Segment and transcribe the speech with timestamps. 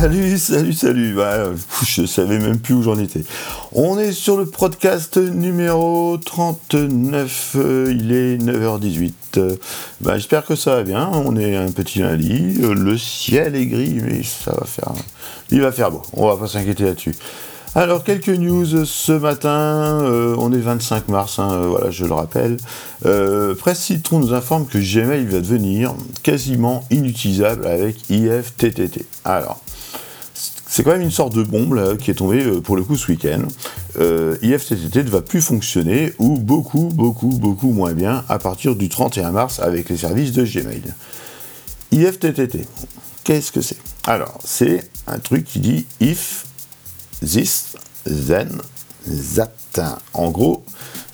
[0.00, 1.12] Salut, salut, salut.
[1.12, 1.50] Bah,
[1.84, 3.22] je savais même plus où j'en étais.
[3.72, 7.56] On est sur le podcast numéro 39.
[7.56, 9.58] Euh, il est 9h18.
[10.00, 11.10] Bah, J'espère que ça va bien.
[11.12, 12.54] On est un petit lundi.
[12.62, 14.90] Le ciel est gris, mais ça va faire.
[15.50, 16.00] Il va faire beau.
[16.14, 17.14] On va pas s'inquiéter là-dessus.
[17.76, 22.14] Alors, quelques news ce matin, euh, on est 25 mars, hein, euh, voilà, je le
[22.14, 22.56] rappelle.
[23.06, 25.94] Euh, Presse Citron nous informe que Gmail va devenir
[26.24, 29.06] quasiment inutilisable avec IFTTT.
[29.24, 29.60] Alors,
[30.70, 33.42] c'est quand même une sorte de bombe qui est tombée pour le coup ce week-end.
[34.40, 39.32] IFTTT ne va plus fonctionner, ou beaucoup, beaucoup, beaucoup moins bien, à partir du 31
[39.32, 40.94] mars avec les services de Gmail.
[41.90, 42.68] IFTTT,
[43.24, 43.78] qu'est-ce que c'est?
[44.06, 46.46] Alors, c'est un truc qui dit if
[47.20, 48.48] this, then,
[49.34, 49.50] that.
[50.14, 50.62] En gros,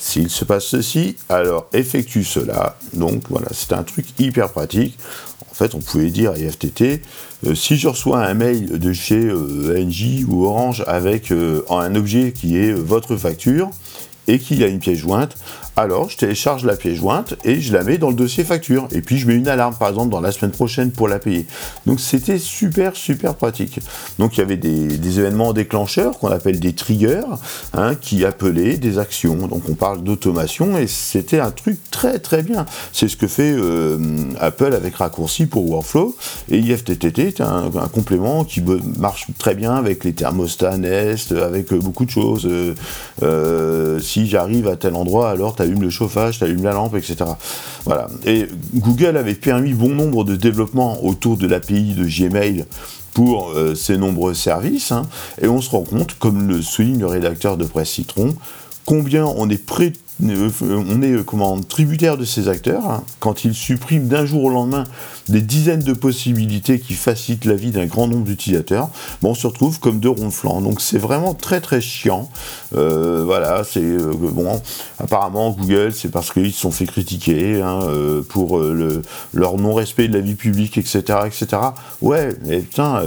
[0.06, 2.76] s'il se passe ceci, alors effectue cela.
[2.92, 4.96] Donc voilà, c'est un truc hyper pratique.
[5.50, 7.02] En fait, on pouvait dire à IFTT,
[7.44, 11.96] euh, si je reçois un mail de chez euh, NJ ou Orange avec euh, un
[11.96, 13.70] objet qui est votre facture
[14.28, 15.36] et qu'il a une pièce jointe,
[15.76, 18.88] alors je télécharge la pièce jointe et je la mets dans le dossier facture.
[18.92, 21.46] Et puis je mets une alarme, par exemple, dans la semaine prochaine pour la payer.
[21.84, 23.80] Donc c'était super, super pratique.
[24.18, 27.20] Donc il y avait des, événements déclencheurs qu'on appelle des triggers,
[27.74, 29.46] hein, qui appelaient des actions.
[29.46, 32.66] Donc on parle d'automation et c'était un truc très, très bien.
[32.92, 33.98] C'est ce que fait euh,
[34.40, 36.16] Apple avec raccourci pour Workflow.
[36.50, 38.62] Et IFTTT est un, complément qui
[38.98, 42.46] marche très bien avec les thermostats Nest, avec beaucoup de choses.
[42.46, 42.74] Euh,
[43.22, 46.94] euh, si j'arrive à tel endroit, alors tu allumes le chauffage, tu allumes la lampe,
[46.96, 47.16] etc.
[47.84, 48.08] Voilà.
[48.24, 52.64] Et Google avait permis bon nombre de développements autour de l'API de Gmail
[53.12, 55.06] pour euh, ces nombreux services, hein.
[55.40, 58.34] et on se rend compte, comme le souligne le rédacteur de Presse Citron,
[58.84, 63.02] combien on est prêt on est euh, comment, tributaire de ces acteurs hein.
[63.20, 64.84] quand ils suppriment d'un jour au lendemain
[65.28, 68.90] des dizaines de possibilités qui facilitent la vie d'un grand nombre d'utilisateurs.
[69.22, 70.60] Bon, on se retrouve comme deux ronds.
[70.60, 72.30] Donc c'est vraiment très très chiant.
[72.76, 74.62] Euh, voilà, c'est bon.
[74.98, 77.80] Apparemment Google, c'est parce qu'ils se sont fait critiquer hein,
[78.28, 79.02] pour le,
[79.34, 81.46] leur non-respect de la vie publique, etc., etc.
[82.00, 83.02] Ouais, mais putain,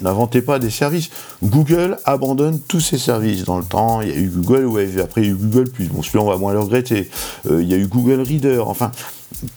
[0.00, 1.10] n'inventez pas des services.
[1.42, 4.00] Google abandonne tous ses services dans le temps.
[4.00, 5.86] Il y a eu Google Wave, après il y a eu Google Plus.
[5.86, 7.10] Bon, celui-là moins le regretter.
[7.50, 8.90] Euh, il y a eu Google Reader, enfin,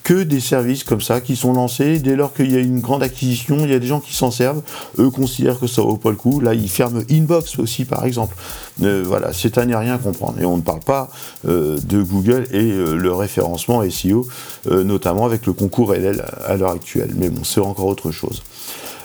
[0.03, 1.99] que des services comme ça qui sont lancés.
[1.99, 4.31] Dès lors qu'il y a une grande acquisition, il y a des gens qui s'en
[4.31, 4.61] servent.
[4.97, 6.39] Eux considèrent que ça vaut pas le coup.
[6.39, 8.35] Là, ils ferment Inbox aussi, par exemple.
[8.83, 10.39] Euh, voilà, c'est à n'y rien comprendre.
[10.39, 11.09] Et on ne parle pas
[11.47, 14.27] euh, de Google et le référencement SEO,
[14.69, 17.11] notamment avec le concours LL à l'heure actuelle.
[17.15, 18.41] Mais bon, c'est encore autre chose.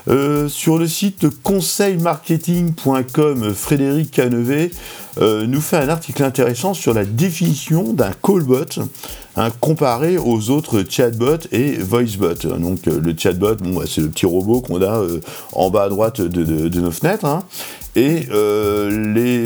[0.08, 4.70] Euh, sur le site conseilmarketing.com, Frédéric Canevet
[5.20, 8.64] euh, nous fait un article intéressant sur la définition d'un callbot
[9.36, 12.48] hein, comparé aux autres chatbots et voicebots.
[12.58, 15.04] Donc euh, le chatbot, bon, c'est le petit robot qu'on a
[15.52, 17.26] en bas à droite de, nos fenêtres.
[17.26, 17.44] Hein.
[17.94, 19.44] et les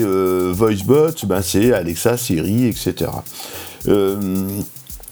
[0.52, 3.10] voicebots, ben, c'est Alexa, Siri, etc.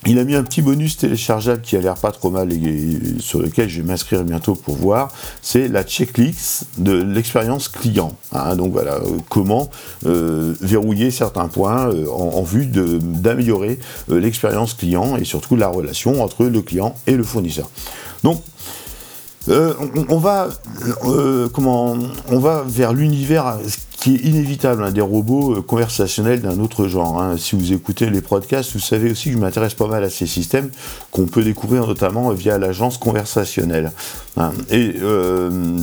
[0.04, 3.40] Il a mis un petit bonus téléchargeable qui a l'air pas trop mal et, sur
[3.40, 5.12] lequel je vais m'inscrire bientôt pour voir.
[5.42, 8.16] C'est la checklist de l'expérience client.
[8.32, 8.56] Hein.
[8.56, 9.70] donc voilà, euh, comment
[10.06, 16.46] euh, verrouiller certains points euh, en, vue d'améliorer l'expérience client et surtout la relation entre
[16.46, 17.70] le client et le fournisseur.
[18.24, 18.42] Donc
[19.48, 20.48] on, va
[21.52, 21.96] comment
[22.28, 23.58] on va vers l'univers
[24.02, 27.22] qui est inévitable, hein, des robots euh, conversationnels d'un autre genre.
[27.22, 27.36] Hein.
[27.38, 30.26] Si vous écoutez les podcasts, vous savez aussi que je m'intéresse pas mal à ces
[30.26, 30.70] systèmes
[31.12, 33.92] qu'on peut découvrir notamment via l'agence conversationnelle.
[34.36, 34.50] Hein.
[34.70, 35.76] Et euh,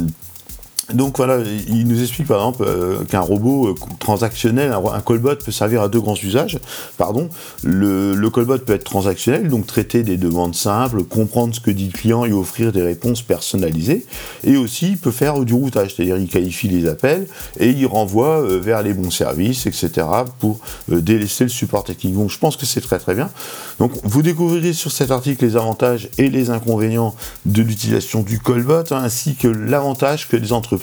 [0.94, 5.51] donc voilà, il nous explique par exemple euh, qu'un robot euh, transactionnel, un, callbot peut
[5.51, 6.59] servir à deux grands usages.
[6.97, 7.29] Pardon,
[7.63, 11.91] le, callbot peut être transactionnel, donc traiter des demandes simples, comprendre ce que dit le
[11.91, 14.05] client et offrir des réponses personnalisées.
[14.44, 17.27] Et aussi, il peut faire du routage, c'est-à-dire il qualifie les appels
[17.59, 20.07] et il renvoie euh, vers les bons services, etc.
[20.39, 22.15] pour délaisser le support technique.
[22.15, 23.30] Donc je pense que c'est très très bien.
[23.77, 27.15] Donc vous découvrirez sur cet article les avantages et les inconvénients
[27.45, 30.78] de l'utilisation du callbot, hein, ainsi que l'avantage que les entreprises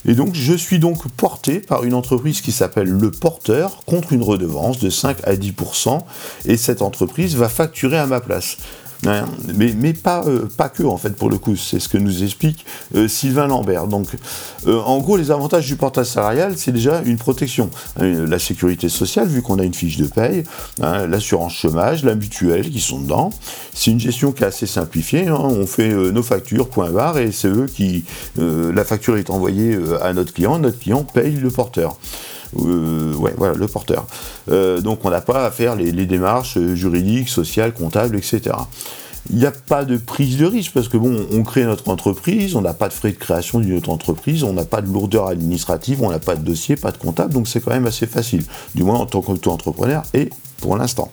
[0.06, 4.24] Et donc je suis donc porté par une entreprise qui s'appelle Le Porteur contre une
[4.24, 6.00] redevance de 5 à 10%,
[6.46, 8.58] et cette entreprise va facturer à ma place.
[9.08, 9.26] Hein,
[9.56, 11.56] mais, mais pas, euh, pas que, en fait, pour le coup.
[11.56, 12.66] C'est ce que nous explique
[12.96, 13.88] euh, Sylvain Lambert.
[13.88, 14.08] Donc,
[14.68, 17.70] euh, en gros, les avantages du portage salarial, c'est déjà une protection.
[18.00, 20.44] Hein, la sécurité sociale, vu qu'on a une fiche de paye,
[20.82, 23.32] hein, l'assurance chômage, la mutuelle qui sont dedans.
[23.74, 25.32] C'est une gestion qui est assez simplifiée.
[25.32, 28.04] on fait nos factures, point barre, et c'est eux qui.
[28.38, 31.98] la facture est envoyée à notre client, notre client paye le porteur.
[32.54, 34.06] Ouais, voilà, le porteur.
[34.48, 38.52] donc on n'a pas à faire les, les, démarches juridiques, sociales, comptables, etc.
[39.30, 42.56] Il n'y a pas de prise de risque parce que bon, on crée notre entreprise,
[42.56, 45.28] on n'a pas de frais de création d'une autre entreprise, on n'a pas de lourdeur
[45.28, 48.44] administrative, on n'a pas de dossier, pas de comptable, donc c'est quand même assez facile,
[48.74, 51.12] du moins en tant qu'auto-entrepreneur et pour l'instant.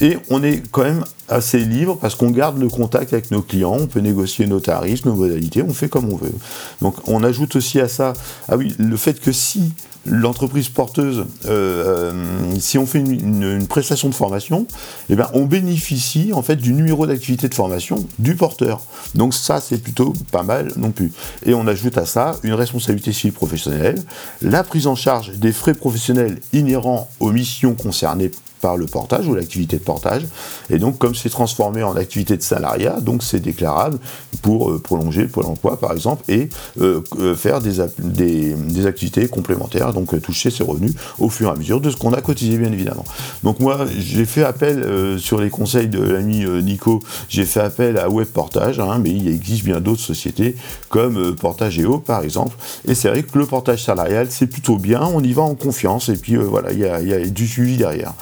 [0.00, 3.76] Et on est quand même assez libre parce qu'on garde le contact avec nos clients,
[3.78, 6.32] on peut négocier nos tarifs, nos modalités, on fait comme on veut.
[6.80, 8.14] Donc on ajoute aussi à ça,
[8.48, 9.72] ah oui, le fait que si
[10.06, 14.66] l'entreprise porteuse, euh, euh, si on fait une, prestation de formation,
[15.10, 18.82] eh ben, on bénéficie en fait du numéro d'activité de formation du porteur.
[19.14, 21.12] Donc ça, c'est plutôt pas mal non plus.
[21.44, 24.02] Et on ajoute à ça une responsabilité civile professionnelle,
[24.40, 28.30] la prise en charge des frais professionnels inhérents aux missions concernées
[28.60, 30.22] par le portage ou l'activité de portage.
[30.68, 33.98] Et donc, comme c'est transformé en activité de salariat, donc c'est déclarable
[34.42, 36.48] pour euh, prolonger le pôle emploi, par exemple, et
[36.80, 41.56] euh, euh, faire des, des, activités complémentaires, donc toucher ses revenus au fur et à
[41.56, 43.04] mesure de ce qu'on a cotisé, bien évidemment.
[43.42, 48.08] Donc, moi, j'ai fait appel sur les conseils de l'ami Nico, j'ai fait appel à
[48.08, 50.56] Web Portage, hein, mais il existe bien d'autres sociétés
[50.88, 52.56] comme Portage EO, par exemple.
[52.86, 56.08] Et c'est vrai que le portage salarial, c'est plutôt bien, on y va en confiance,
[56.08, 58.14] et puis voilà, il y, y a du suivi derrière.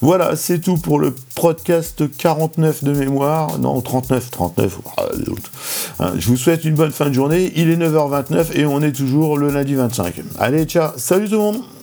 [0.00, 3.58] Voilà, c'est tout pour le podcast 49 de mémoire.
[3.58, 4.78] Non, 39, 39.
[6.00, 7.52] Hein, je vous souhaite une bonne fin de journée.
[7.56, 10.14] Il est 9h29 et on est toujours le lundi 25.
[10.38, 10.90] Allez, ciao.
[10.96, 11.73] Salut tout le monde.